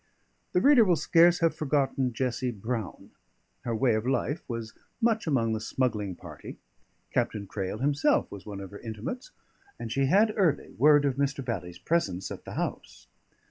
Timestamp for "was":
4.49-4.73, 8.31-8.47